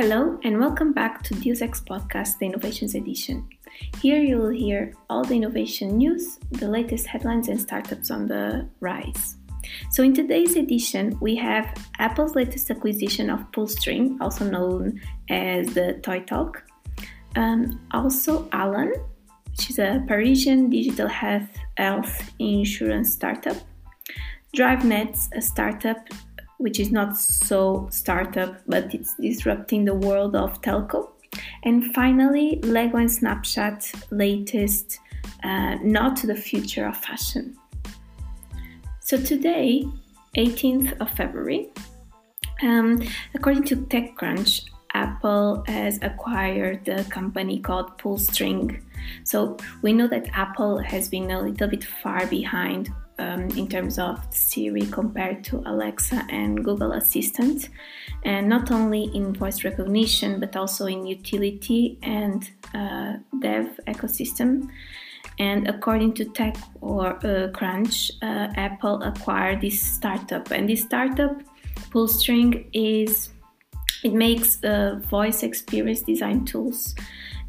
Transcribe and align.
Hello 0.00 0.40
and 0.44 0.58
welcome 0.58 0.94
back 0.94 1.22
to 1.24 1.34
Deus 1.34 1.60
Ex 1.60 1.82
Podcast, 1.82 2.38
the 2.38 2.46
Innovations 2.46 2.94
Edition. 2.94 3.46
Here 4.00 4.22
you 4.22 4.38
will 4.38 4.48
hear 4.48 4.94
all 5.10 5.22
the 5.22 5.34
innovation 5.34 5.98
news, 5.98 6.38
the 6.52 6.68
latest 6.68 7.06
headlines, 7.06 7.48
and 7.48 7.60
startups 7.60 8.10
on 8.10 8.26
the 8.26 8.66
rise. 8.80 9.36
So, 9.90 10.02
in 10.02 10.14
today's 10.14 10.56
edition, 10.56 11.18
we 11.20 11.36
have 11.36 11.76
Apple's 11.98 12.34
latest 12.34 12.70
acquisition 12.70 13.28
of 13.28 13.40
Pullstring, 13.52 14.16
also 14.22 14.48
known 14.48 15.02
as 15.28 15.74
the 15.74 16.00
Toy 16.02 16.20
Talk. 16.20 16.64
Um, 17.36 17.78
also, 17.90 18.48
Alan, 18.52 18.94
which 19.50 19.68
is 19.68 19.78
a 19.78 20.02
Parisian 20.08 20.70
digital 20.70 21.08
health, 21.08 21.50
health 21.76 22.32
insurance 22.38 23.12
startup. 23.12 23.58
DriveNets, 24.56 25.28
a 25.36 25.42
startup 25.42 26.08
which 26.60 26.78
is 26.78 26.92
not 26.92 27.16
so 27.16 27.88
startup, 27.90 28.60
but 28.66 28.94
it's 28.94 29.14
disrupting 29.14 29.86
the 29.86 29.94
world 29.94 30.36
of 30.36 30.60
telco. 30.60 31.08
And 31.64 31.94
finally, 31.94 32.60
Lego 32.62 32.98
and 32.98 33.08
Snapchat 33.08 33.80
latest 34.10 34.98
uh, 35.42 35.76
Not 35.82 36.16
to 36.18 36.26
the 36.26 36.34
Future 36.36 36.86
of 36.86 36.98
Fashion. 36.98 37.56
So 39.00 39.16
today, 39.16 39.86
18th 40.36 41.00
of 41.00 41.10
February, 41.10 41.70
um, 42.62 43.02
according 43.34 43.64
to 43.64 43.76
TechCrunch, 43.76 44.66
Apple 44.92 45.64
has 45.66 45.98
acquired 46.02 46.86
a 46.88 47.04
company 47.04 47.58
called 47.58 47.96
Pullstring. 47.98 48.82
So 49.24 49.56
we 49.80 49.94
know 49.94 50.08
that 50.08 50.28
Apple 50.34 50.78
has 50.78 51.08
been 51.08 51.30
a 51.30 51.40
little 51.40 51.68
bit 51.68 51.84
far 51.84 52.26
behind 52.26 52.90
um, 53.20 53.42
in 53.50 53.68
terms 53.68 53.98
of 53.98 54.18
Siri 54.30 54.86
compared 54.86 55.44
to 55.44 55.62
Alexa 55.66 56.26
and 56.30 56.64
Google 56.64 56.92
Assistant, 56.92 57.68
and 58.24 58.48
not 58.48 58.70
only 58.70 59.04
in 59.14 59.34
voice 59.34 59.64
recognition 59.64 60.40
but 60.40 60.56
also 60.56 60.86
in 60.86 61.06
utility 61.06 61.98
and 62.02 62.50
uh, 62.74 63.14
dev 63.40 63.66
ecosystem. 63.86 64.68
And 65.38 65.68
according 65.68 66.14
to 66.14 66.24
Tech 66.24 66.56
or 66.80 67.06
uh, 67.24 67.48
Crunch, 67.52 68.10
uh, 68.22 68.48
Apple 68.56 69.02
acquired 69.02 69.60
this 69.60 69.80
startup, 69.80 70.50
and 70.50 70.68
this 70.68 70.82
startup, 70.82 71.42
Pullstring, 71.90 72.66
is 72.72 73.30
it 74.02 74.12
makes 74.12 74.62
uh, 74.64 74.98
voice 75.10 75.42
experience 75.42 76.02
design 76.02 76.44
tools. 76.44 76.94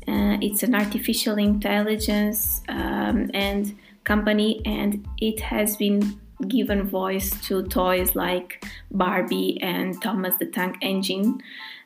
Uh, 0.08 0.38
it's 0.42 0.64
an 0.64 0.74
artificial 0.74 1.38
intelligence 1.38 2.62
um, 2.70 3.30
and 3.34 3.78
company, 4.04 4.62
and 4.66 5.06
it 5.18 5.40
has 5.42 5.78
been 5.78 6.20
given 6.48 6.88
voice 6.88 7.30
to 7.48 7.64
toys 7.64 8.16
like 8.16 8.66
Barbie 8.90 9.60
and 9.62 10.02
Thomas 10.02 10.34
the 10.40 10.46
Tank 10.46 10.78
Engine 10.82 11.42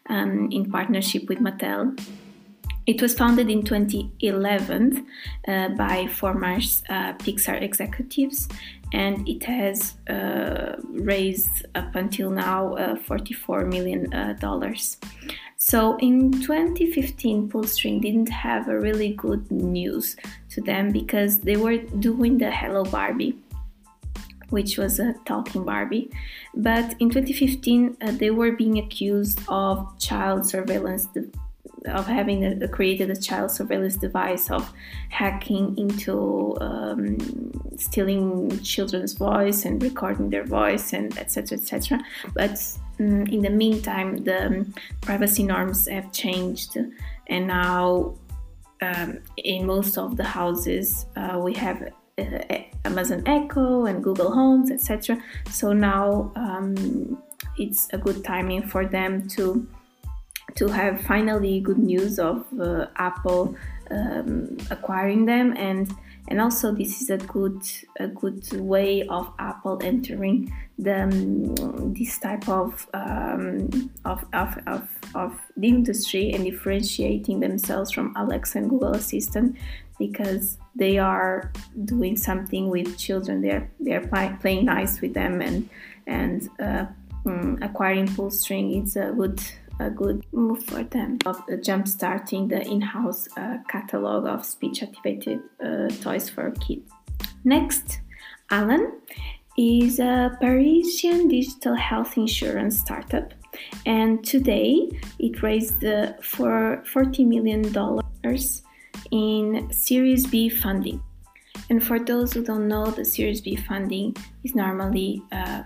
um, 0.09 0.49
in 0.51 0.71
partnership 0.71 1.27
with 1.27 1.39
Mattel. 1.39 1.99
It 2.85 3.01
was 3.01 3.15
founded 3.15 3.49
in 3.49 3.63
2011 3.63 5.07
uh, 5.47 5.69
by 5.69 6.05
former 6.07 6.53
uh, 6.89 7.13
Pixar 7.13 7.59
executives, 7.59 8.47
and 8.93 9.27
it 9.27 9.43
has 9.43 9.95
uh, 10.07 10.75
raised 10.91 11.65
up 11.73 11.95
until 11.95 12.29
now 12.29 12.75
uh, 12.75 12.95
44 12.95 13.65
million 13.65 14.13
uh. 14.13 14.97
So 15.67 15.97
in 15.97 16.31
2015, 16.31 17.49
Pullstring 17.49 17.99
didn't 17.99 18.29
have 18.29 18.67
a 18.67 18.79
really 18.79 19.15
good 19.15 19.49
news 19.49 20.15
to 20.51 20.61
them 20.61 20.91
because 20.91 21.39
they 21.39 21.57
were 21.57 21.77
doing 21.77 22.37
the 22.37 22.51
Hello 22.51 22.83
Barbie, 22.83 23.35
which 24.51 24.77
was 24.77 24.99
a 24.99 25.15
talking 25.25 25.65
Barbie. 25.65 26.11
But 26.53 26.93
in 26.99 27.09
2015, 27.09 27.97
uh, 27.99 28.11
they 28.11 28.29
were 28.29 28.51
being 28.51 28.77
accused 28.77 29.39
of 29.47 29.97
child 29.97 30.45
surveillance 30.45 31.07
of 31.87 32.05
having 32.07 32.63
a, 32.63 32.67
created 32.67 33.09
a 33.09 33.15
child 33.15 33.51
surveillance 33.51 33.95
device 33.95 34.49
of 34.51 34.71
hacking 35.09 35.77
into 35.77 36.55
um, 36.61 37.17
stealing 37.77 38.59
children's 38.61 39.13
voice 39.13 39.65
and 39.65 39.81
recording 39.81 40.29
their 40.29 40.45
voice 40.45 40.93
and 40.93 41.17
etc 41.17 41.57
etc 41.57 41.99
but 42.33 42.59
um, 42.99 43.25
in 43.27 43.41
the 43.41 43.49
meantime 43.49 44.17
the 44.23 44.45
um, 44.45 44.73
privacy 45.01 45.43
norms 45.43 45.87
have 45.87 46.11
changed 46.11 46.77
and 47.27 47.47
now 47.47 48.13
um, 48.81 49.19
in 49.37 49.65
most 49.65 49.97
of 49.97 50.17
the 50.17 50.23
houses 50.23 51.05
uh, 51.15 51.39
we 51.41 51.53
have 51.53 51.91
uh, 52.17 52.57
Amazon 52.85 53.23
Echo 53.25 53.85
and 53.85 54.01
Google 54.03 54.31
Homes, 54.31 54.71
etc. 54.71 55.21
So 55.51 55.73
now 55.73 56.31
um, 56.35 57.21
it's 57.57 57.89
a 57.91 57.97
good 57.97 58.23
timing 58.23 58.63
for 58.63 58.85
them 58.85 59.27
to 59.29 59.67
to 60.55 60.67
have 60.67 61.01
finally 61.01 61.59
good 61.59 61.77
news 61.77 62.17
of 62.19 62.45
uh, 62.59 62.87
Apple 62.95 63.55
um, 63.91 64.57
acquiring 64.71 65.25
them. 65.25 65.53
And 65.57 65.93
and 66.27 66.41
also 66.41 66.73
this 66.73 67.01
is 67.01 67.09
a 67.11 67.17
good 67.17 67.61
a 67.99 68.07
good 68.07 68.51
way 68.53 69.05
of 69.07 69.31
Apple 69.37 69.79
entering 69.83 70.51
the 70.79 71.03
um, 71.03 71.93
this 71.93 72.17
type 72.17 72.49
of, 72.49 72.87
um, 72.93 73.91
of, 74.03 74.25
of, 74.33 74.57
of, 74.67 74.89
of 75.13 75.39
the 75.55 75.67
industry 75.67 76.31
and 76.33 76.43
differentiating 76.43 77.39
themselves 77.39 77.91
from 77.91 78.13
Alexa 78.17 78.57
and 78.57 78.69
Google 78.69 78.93
Assistant 78.93 79.55
because 79.97 80.57
they 80.75 80.97
are 80.97 81.51
doing 81.85 82.17
something 82.17 82.69
with 82.69 82.97
children. 82.97 83.41
They're 83.41 83.69
they're 83.79 84.07
play, 84.07 84.35
playing 84.41 84.65
nice 84.65 85.01
with 85.01 85.13
them 85.13 85.41
and 85.41 85.69
and 86.07 86.49
uh, 86.59 86.85
um, 87.25 87.57
acquiring 87.61 88.07
Pullstring 88.07 88.83
is 88.83 88.95
a 88.95 89.11
good 89.11 89.41
a 89.79 89.89
good 89.89 90.25
move 90.31 90.63
for 90.65 90.83
them 90.83 91.17
of 91.25 91.41
jump 91.61 91.87
starting 91.87 92.47
the 92.47 92.61
in-house 92.61 93.27
uh, 93.37 93.57
catalog 93.67 94.25
of 94.25 94.45
speech 94.45 94.83
activated 94.83 95.39
uh, 95.63 95.87
toys 96.01 96.29
for 96.29 96.51
kids. 96.51 96.89
Next, 97.43 97.99
Alan 98.49 98.99
is 99.57 99.99
a 99.99 100.37
Parisian 100.39 101.27
digital 101.27 101.75
health 101.75 102.17
insurance 102.17 102.79
startup 102.79 103.33
and 103.85 104.23
today 104.25 104.89
it 105.19 105.41
raised 105.41 105.83
for 106.21 106.83
40 106.85 107.25
million 107.25 107.71
dollars 107.71 108.63
in 109.11 109.67
Series 109.71 110.27
B 110.27 110.49
funding. 110.49 111.01
And 111.69 111.83
for 111.83 111.99
those 111.99 112.33
who 112.33 112.43
don't 112.43 112.67
know, 112.67 112.91
the 112.91 113.05
Series 113.05 113.41
B 113.41 113.55
funding 113.55 114.15
is 114.43 114.55
normally 114.55 115.21
uh, 115.31 115.63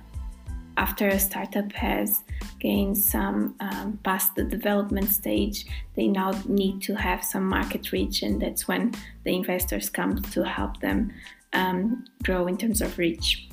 after 0.80 1.10
a 1.10 1.20
startup 1.20 1.72
has 1.74 2.24
gained 2.60 2.98
some 2.98 3.54
um, 3.60 4.00
past 4.04 4.34
the 4.36 4.46
development 4.46 5.10
stage, 5.10 5.66
they 5.96 6.08
now 6.08 6.32
need 6.48 6.82
to 6.84 6.96
have 6.96 7.22
some 7.22 7.46
market 7.46 7.92
reach, 7.92 8.24
and 8.24 8.42
that's 8.42 8.66
when 8.66 8.94
the 9.26 9.36
investors 9.36 9.90
come 9.90 10.22
to 10.34 10.42
help 10.44 10.80
them 10.80 11.12
um, 11.52 12.06
grow 12.24 12.48
in 12.48 12.58
terms 12.58 12.82
of 12.82 12.98
reach. 12.98 13.50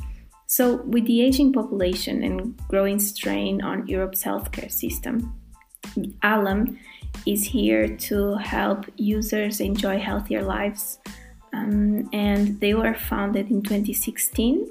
So, 0.46 0.76
with 0.82 1.04
the 1.06 1.20
aging 1.22 1.52
population 1.52 2.22
and 2.22 2.56
growing 2.68 3.00
strain 3.00 3.60
on 3.60 3.88
Europe's 3.88 4.22
healthcare 4.22 4.70
system, 4.70 5.34
Alan 6.22 6.78
is 7.26 7.42
here 7.42 7.88
to 8.08 8.36
help 8.36 8.86
users 8.96 9.60
enjoy 9.60 9.98
healthier 9.98 10.42
lives. 10.42 11.00
Um, 11.52 12.08
and 12.12 12.60
they 12.60 12.74
were 12.74 12.94
founded 12.94 13.50
in 13.50 13.62
2016 13.62 14.68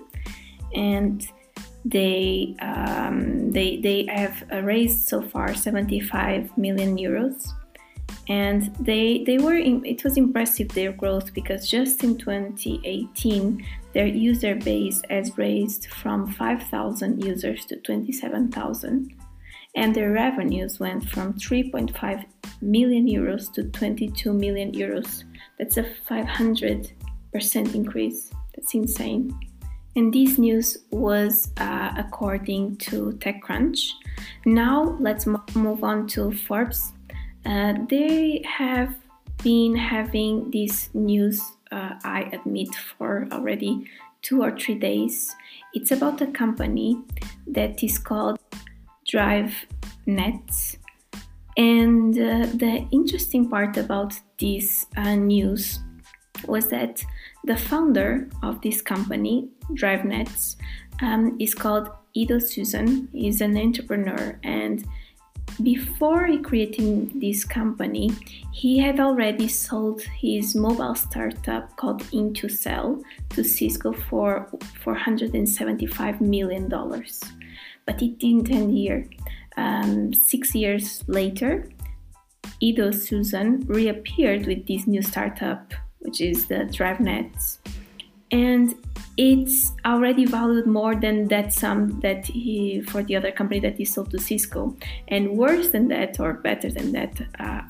and 0.74 1.28
they 1.86 2.56
um, 2.62 3.52
they 3.52 3.78
they 3.78 4.08
have 4.08 4.44
raised 4.64 5.08
so 5.08 5.22
far 5.22 5.54
75 5.54 6.58
million 6.58 6.98
euros, 6.98 7.48
and 8.28 8.76
they 8.80 9.24
they 9.24 9.38
were 9.38 9.56
in, 9.56 9.86
it 9.86 10.04
was 10.04 10.18
impressive 10.18 10.70
their 10.70 10.92
growth 10.92 11.32
because 11.34 11.70
just 11.70 12.04
in 12.04 12.18
2018 12.18 13.66
their 13.94 14.08
user 14.08 14.56
base 14.56 15.02
has 15.10 15.38
raised 15.38 15.86
from 15.88 16.30
5,000 16.34 17.24
users 17.24 17.64
to 17.66 17.78
27,000, 17.78 19.14
and 19.76 19.96
their 19.96 20.12
revenues 20.12 20.80
went 20.80 21.08
from 21.08 21.34
3.5 21.36 22.26
million 22.62 23.08
euros 23.08 23.54
to 23.54 23.64
22 23.64 24.34
million 24.34 24.72
euros. 24.72 25.24
That's 25.60 25.78
a 25.78 25.86
500 26.10 26.92
percent 27.32 27.76
increase. 27.76 28.32
That's 28.56 28.74
insane. 28.74 29.38
And 29.96 30.14
this 30.14 30.38
news 30.38 30.78
was 30.92 31.52
uh, 31.58 31.94
according 31.98 32.78
to 32.78 33.14
TechCrunch. 33.14 33.92
Now 34.46 34.98
let's 35.00 35.26
move 35.56 35.84
on 35.84 36.08
to 36.08 36.32
Forbes. 36.32 36.92
Uh, 37.46 37.76
they 37.90 38.44
have 38.46 38.96
been 39.44 39.76
having 39.76 40.52
this 40.52 40.90
news, 40.94 41.42
uh, 41.72 41.94
I 42.04 42.30
admit, 42.34 42.76
for 42.76 43.28
already 43.32 43.88
two 44.22 44.42
or 44.42 44.52
three 44.58 44.76
days. 44.76 45.34
It's 45.74 45.92
about 45.92 46.22
a 46.22 46.28
company 46.28 47.02
that 47.48 47.84
is 47.84 47.98
called 48.00 48.40
DriveNets. 49.08 50.78
And 51.58 52.14
uh, 52.18 52.48
the 52.54 52.86
interesting 52.92 53.50
part 53.50 53.78
about 53.78 54.20
this 54.40 54.88
uh, 54.98 55.16
news 55.16 55.80
was 56.48 56.68
that 56.70 57.04
the 57.44 57.58
founder 57.58 58.30
of 58.44 58.62
this 58.62 58.82
company, 58.82 59.50
DriveNets, 59.72 60.56
um, 61.02 61.36
is 61.40 61.54
called 61.54 61.90
Ido 62.14 62.40
Susan. 62.40 63.10
He's 63.12 63.42
an 63.42 63.58
entrepreneur 63.58 64.40
and 64.44 64.86
before 65.64 66.28
creating 66.44 67.18
this 67.20 67.46
company, 67.46 68.12
he 68.52 68.78
had 68.78 69.00
already 69.00 69.48
sold 69.48 70.02
his 70.02 70.54
mobile 70.54 70.96
startup 70.96 71.76
called 71.78 72.02
Intucell 72.12 73.02
to 73.30 73.44
Cisco 73.44 73.94
for 73.94 74.50
$475 74.84 76.20
million. 76.20 76.68
But 76.68 78.02
it 78.02 78.20
didn't 78.20 78.52
end 78.52 78.74
here. 78.74 79.08
Um, 79.56 80.14
six 80.14 80.54
years 80.54 81.04
later, 81.08 81.70
Ido 82.60 82.92
Susan 82.92 83.62
reappeared 83.68 84.48
with 84.48 84.68
this 84.68 84.88
new 84.88 85.02
startup, 85.02 85.74
which 86.06 86.22
is 86.22 86.48
the 86.48 86.66
DriveNets. 86.78 87.58
And 88.32 88.76
it's 89.18 89.72
already 89.86 90.26
valued 90.26 90.68
more 90.68 90.96
than 90.96 91.28
that 91.30 91.54
sum 91.54 92.00
that 92.02 92.26
he 92.26 92.82
for 92.82 93.02
the 93.04 93.16
other 93.16 93.32
company 93.32 93.60
that 93.62 93.78
he 93.78 93.86
sold 93.86 94.12
to 94.12 94.20
Cisco, 94.20 94.76
and 95.08 95.38
worse 95.38 95.70
than 95.70 95.88
that 95.90 96.20
or 96.20 96.34
better 96.34 96.70
than 96.70 96.92
that. 96.92 97.22
Uh, 97.40 97.62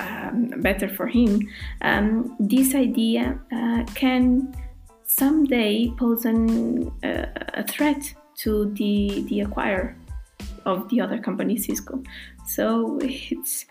um, 0.00 0.48
better 0.62 0.88
for 0.88 1.06
him. 1.06 1.48
Um, 1.82 2.34
this 2.40 2.74
idea 2.74 3.38
uh, 3.52 3.84
can 3.94 4.56
someday 5.04 5.92
pose 5.98 6.24
an, 6.24 6.90
uh, 7.04 7.26
a 7.54 7.62
threat 7.66 8.14
to 8.36 8.72
the 8.72 9.24
the 9.28 9.40
acquirer 9.40 9.94
of 10.64 10.88
the 10.88 11.00
other 11.00 11.18
company, 11.18 11.56
Cisco. 11.56 12.02
So 12.46 12.98
it's 13.02 13.66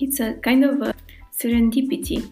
it's 0.00 0.20
a 0.20 0.34
kind 0.34 0.64
of 0.64 0.82
a 0.82 0.94
serendipity. 1.36 2.30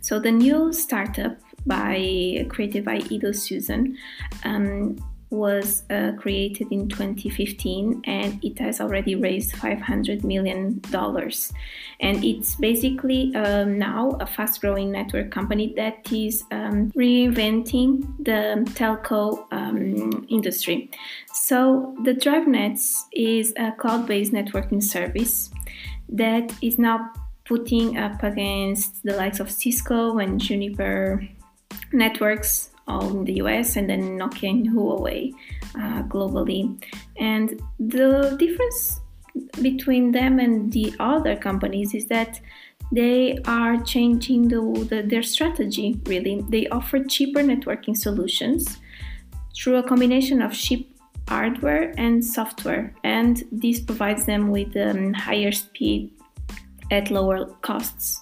So 0.00 0.18
the 0.18 0.32
new 0.32 0.72
startup 0.72 1.36
by 1.66 2.46
created 2.48 2.84
by 2.84 3.02
Ido 3.10 3.32
Susan 3.32 3.96
um, 4.44 4.96
was 5.30 5.84
uh, 5.90 6.10
created 6.18 6.66
in 6.72 6.88
2015 6.88 8.02
and 8.04 8.44
it 8.44 8.58
has 8.58 8.80
already 8.80 9.14
raised 9.14 9.54
500 9.56 10.24
million 10.24 10.80
dollars. 10.90 11.52
And 12.00 12.24
it's 12.24 12.56
basically 12.56 13.34
um, 13.36 13.78
now 13.78 14.16
a 14.20 14.26
fast 14.26 14.60
growing 14.60 14.90
network 14.90 15.30
company 15.30 15.72
that 15.76 16.10
is 16.12 16.42
um, 16.50 16.90
reinventing 16.92 18.24
the 18.24 18.64
telco 18.74 19.46
um, 19.52 20.26
industry. 20.28 20.90
So 21.32 21.94
the 22.02 22.14
drivenets 22.14 23.04
is 23.12 23.54
a 23.56 23.72
cloud-based 23.72 24.32
networking 24.32 24.82
service 24.82 25.50
that 26.08 26.52
is 26.60 26.76
now 26.76 27.12
putting 27.50 27.98
up 27.98 28.22
against 28.22 29.02
the 29.02 29.16
likes 29.16 29.40
of 29.40 29.50
cisco 29.50 30.18
and 30.18 30.40
juniper 30.40 31.20
networks 31.92 32.70
all 32.86 33.10
in 33.10 33.24
the 33.24 33.34
US 33.42 33.74
and 33.74 33.90
then 33.90 34.02
Nokia 34.16 34.50
and 34.50 34.68
Huawei 34.68 35.32
uh, 35.74 36.02
globally. 36.04 36.62
And 37.16 37.60
the 37.80 38.36
difference 38.38 39.00
between 39.60 40.12
them 40.12 40.38
and 40.38 40.72
the 40.72 40.94
other 41.00 41.34
companies 41.34 41.92
is 41.92 42.06
that 42.06 42.40
they 42.92 43.38
are 43.44 43.76
changing 43.82 44.46
the, 44.46 44.60
the, 44.88 45.02
their 45.02 45.24
strategy 45.24 46.00
really. 46.06 46.44
They 46.48 46.68
offer 46.68 47.02
cheaper 47.02 47.40
networking 47.40 47.96
solutions 47.96 48.78
through 49.56 49.78
a 49.78 49.82
combination 49.82 50.40
of 50.40 50.52
cheap 50.52 50.86
hardware 51.26 51.94
and 51.96 52.24
software, 52.24 52.92
and 53.04 53.44
this 53.52 53.78
provides 53.80 54.24
them 54.26 54.50
with 54.50 54.76
um, 54.76 55.12
higher 55.14 55.52
speed 55.52 56.10
at 56.90 57.10
lower 57.10 57.46
costs. 57.62 58.20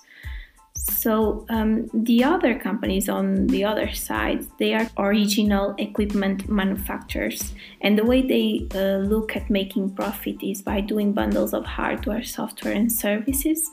So 0.75 1.44
um, 1.50 1.91
the 1.93 2.25
other 2.25 2.59
companies 2.59 3.09
on 3.09 3.49
the 3.49 3.65
other 3.65 3.93
side, 3.93 4.47
they 4.59 4.75
are 4.75 4.88
original 4.97 5.75
equipment 5.76 6.49
manufacturers, 6.49 7.53
and 7.82 7.99
the 7.99 8.05
way 8.05 8.23
they 8.23 8.67
uh, 8.75 8.99
look 8.99 9.37
at 9.37 9.50
making 9.50 9.94
profit 9.94 10.43
is 10.43 10.62
by 10.62 10.81
doing 10.81 11.12
bundles 11.12 11.53
of 11.53 11.65
hardware, 11.65 12.23
software, 12.23 12.75
and 12.75 12.91
services, 12.91 13.70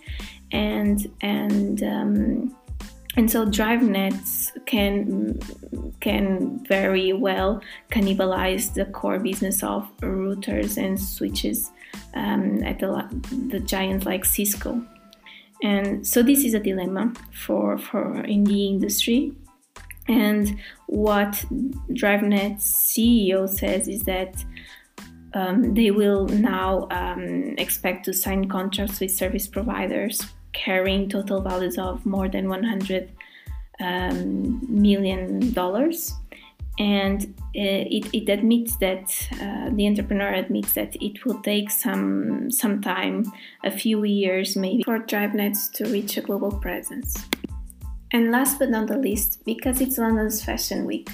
and 0.51 1.11
and 1.21 1.83
um, 1.83 2.55
and 3.17 3.31
so 3.31 3.45
DriveNets 3.45 4.51
can 4.65 5.39
can 6.01 6.65
very 6.67 7.13
well 7.13 7.61
cannibalize 7.91 8.73
the 8.73 8.85
core 8.85 9.19
business 9.19 9.63
of 9.63 9.87
routers 10.01 10.77
and 10.77 10.99
switches 10.99 11.71
um, 12.13 12.63
at 12.63 12.79
the, 12.79 13.07
the 13.49 13.59
giants 13.59 14.05
like 14.05 14.25
Cisco. 14.25 14.81
And 15.63 16.05
so 16.05 16.21
this 16.21 16.43
is 16.43 16.53
a 16.53 16.59
dilemma 16.59 17.13
for, 17.33 17.77
for 17.77 18.21
in 18.25 18.43
the 18.43 18.67
industry. 18.67 19.33
And 20.07 20.59
what 20.87 21.43
DriveNet 21.91 22.57
CEO 22.57 23.49
says 23.49 23.87
is 23.87 24.03
that 24.03 24.43
um, 25.33 25.73
they 25.73 25.91
will 25.91 26.27
now 26.27 26.87
um, 26.91 27.55
expect 27.57 28.05
to 28.05 28.13
sign 28.13 28.47
contracts 28.47 28.99
with 28.99 29.11
service 29.11 29.47
providers 29.47 30.21
carrying 30.53 31.09
total 31.09 31.41
values 31.41 31.77
of 31.77 32.05
more 32.05 32.29
than 32.29 32.47
100 32.47 33.11
um, 33.81 34.65
million 34.69 35.51
dollars 35.53 36.13
and 36.77 37.23
uh, 37.55 37.83
it, 37.87 38.13
it 38.13 38.29
admits 38.29 38.75
that 38.77 39.09
uh, 39.41 39.69
the 39.71 39.87
entrepreneur 39.87 40.33
admits 40.33 40.73
that 40.73 40.95
it 41.01 41.25
will 41.25 41.41
take 41.41 41.71
some 41.71 42.51
some 42.51 42.81
time 42.81 43.31
a 43.63 43.71
few 43.71 44.03
years 44.03 44.55
maybe 44.57 44.83
for 44.83 44.99
drivenets 44.99 45.71
to 45.71 45.85
reach 45.85 46.17
a 46.17 46.21
global 46.21 46.51
presence. 46.51 47.25
And 48.11 48.31
last 48.31 48.59
but 48.59 48.69
not 48.69 48.87
the 48.87 48.97
least 48.97 49.43
because 49.45 49.81
it's 49.81 49.97
london's 49.97 50.43
fashion 50.43 50.85
week 50.85 51.09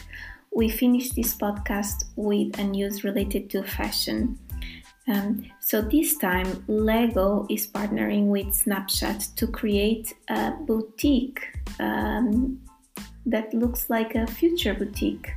we 0.53 0.69
finished 0.69 1.15
this 1.15 1.33
podcast 1.33 2.05
with 2.15 2.59
a 2.59 2.63
news 2.63 3.03
related 3.03 3.49
to 3.51 3.63
fashion. 3.63 4.37
Um, 5.07 5.45
so 5.59 5.81
this 5.81 6.17
time 6.17 6.63
lego 6.67 7.47
is 7.49 7.67
partnering 7.67 8.27
with 8.27 8.47
snapchat 8.47 9.33
to 9.35 9.47
create 9.47 10.13
a 10.29 10.51
boutique 10.51 11.41
um, 11.79 12.61
that 13.25 13.53
looks 13.53 13.89
like 13.89 14.15
a 14.15 14.27
future 14.27 14.73
boutique 14.73 15.31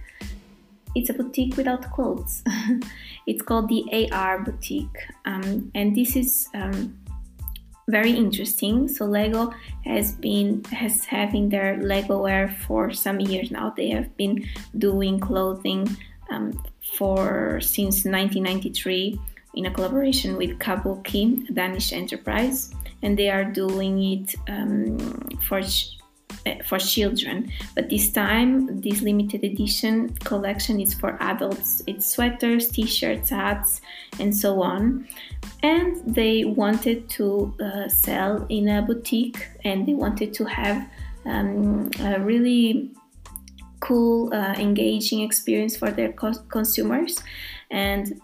it's 0.94 1.10
a 1.10 1.14
boutique 1.14 1.56
without 1.56 1.90
clothes. 1.92 2.42
it's 3.26 3.42
called 3.42 3.68
the 3.68 4.08
AR 4.12 4.42
Boutique, 4.42 4.98
um, 5.24 5.70
and 5.74 5.94
this 5.94 6.16
is 6.16 6.48
um, 6.54 6.96
very 7.88 8.12
interesting. 8.12 8.88
So 8.88 9.04
Lego 9.04 9.52
has 9.84 10.12
been 10.12 10.64
has 10.64 11.04
having 11.04 11.48
their 11.48 11.76
Lego 11.82 12.22
wear 12.22 12.48
for 12.66 12.92
some 12.92 13.20
years 13.20 13.50
now. 13.50 13.70
They 13.76 13.90
have 13.90 14.16
been 14.16 14.44
doing 14.78 15.20
clothing 15.20 15.96
um, 16.30 16.62
for 16.96 17.60
since 17.60 18.04
1993 18.04 19.18
in 19.54 19.66
a 19.66 19.70
collaboration 19.70 20.36
with 20.36 20.58
Kabooki, 20.58 21.48
a 21.48 21.52
Danish 21.52 21.92
enterprise, 21.92 22.72
and 23.02 23.18
they 23.18 23.30
are 23.30 23.44
doing 23.44 24.02
it 24.02 24.34
um, 24.48 24.98
for 25.46 25.60
for 26.64 26.78
children. 26.78 27.50
But 27.74 27.88
this 27.88 28.10
time 28.10 28.80
this 28.80 29.00
limited 29.00 29.44
edition 29.44 30.14
collection 30.24 30.80
is 30.80 30.94
for 30.94 31.16
adults. 31.20 31.82
It's 31.86 32.06
sweaters 32.06 32.68
t-shirts 32.68 33.30
hats 33.30 33.80
and 34.18 34.34
so 34.34 34.62
on. 34.62 35.08
And 35.62 36.02
they 36.14 36.44
wanted 36.44 37.08
to 37.10 37.54
uh, 37.60 37.88
sell 37.88 38.46
in 38.48 38.68
a 38.68 38.82
boutique 38.82 39.48
and 39.64 39.86
they 39.86 39.94
wanted 39.94 40.34
to 40.34 40.44
have 40.44 40.88
um, 41.26 41.90
a 42.00 42.20
really 42.20 42.90
cool 43.80 44.32
uh, 44.32 44.54
engaging 44.54 45.20
experience 45.20 45.76
for 45.76 45.90
their 45.90 46.12
co- 46.12 46.42
consumers. 46.48 47.22
And 47.70 48.20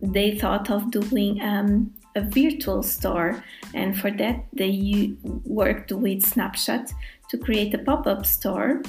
they 0.00 0.38
thought 0.38 0.70
of 0.70 0.90
doing 0.90 1.40
um, 1.42 1.92
a 2.14 2.22
virtual 2.22 2.82
store. 2.82 3.42
And 3.74 3.98
for 3.98 4.10
that 4.12 4.46
they 4.52 5.14
worked 5.44 5.92
with 5.92 6.22
snapchat 6.22 6.92
to 7.30 7.38
create 7.38 7.74
a 7.74 7.78
pop-up 7.78 8.26
store 8.26 8.82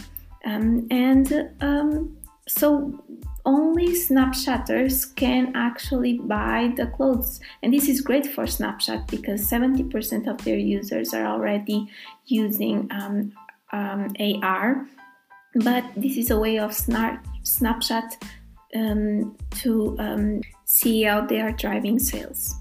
um, 0.46 0.88
and 0.90 1.50
um, 1.62 2.18
so 2.48 3.04
only 3.46 3.90
snapchatters 3.90 5.16
can 5.16 5.56
actually 5.56 6.20
buy 6.20 6.74
the 6.78 6.88
clothes. 6.88 7.40
And 7.64 7.74
this 7.74 7.88
is 7.88 8.02
great 8.02 8.28
for 8.28 8.44
snapchat 8.44 9.10
because 9.10 9.50
70% 9.50 10.28
of 10.28 10.44
their 10.44 10.58
users 10.58 11.14
are 11.14 11.26
already 11.26 11.90
using 12.26 12.88
um, 12.92 13.34
um 13.72 14.12
ar 14.42 14.88
but 15.56 15.84
this 15.96 16.18
is 16.18 16.30
a 16.32 16.40
way 16.40 16.60
of 16.60 16.74
snap, 16.74 17.26
snapchat 17.44 18.22
um, 18.76 19.36
to 19.62 19.96
um, 20.00 20.42
see 20.66 21.04
how 21.04 21.26
they 21.26 21.42
are 21.42 21.52
driving 21.52 21.98
sales. 22.00 22.56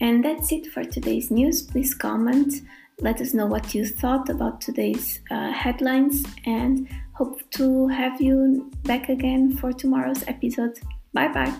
And 0.00 0.24
that's 0.24 0.52
it 0.52 0.66
for 0.72 0.84
today's 0.84 1.30
news. 1.30 1.62
Please 1.62 1.94
comment 1.94 2.52
let 3.00 3.20
us 3.20 3.32
know 3.34 3.46
what 3.46 3.74
you 3.74 3.86
thought 3.86 4.28
about 4.28 4.60
today's 4.60 5.20
uh, 5.30 5.52
headlines 5.52 6.24
and 6.46 6.88
hope 7.12 7.40
to 7.50 7.88
have 7.88 8.20
you 8.20 8.70
back 8.84 9.08
again 9.08 9.56
for 9.56 9.72
tomorrow's 9.72 10.24
episode. 10.26 10.78
Bye 11.12 11.28
bye. 11.28 11.54